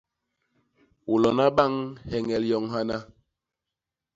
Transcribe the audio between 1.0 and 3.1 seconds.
U lona bañ heñel yoñ hana!